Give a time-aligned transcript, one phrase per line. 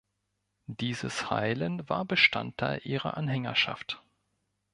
[0.65, 4.01] Dieses Heilen war Bestandteil ihrer Anhängerschaft.